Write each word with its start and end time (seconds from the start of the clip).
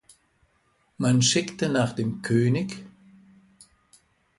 Man 0.97 1.21
schickte 1.21 1.69
nach 1.69 1.93
dem 1.93 2.23
König. 2.23 2.83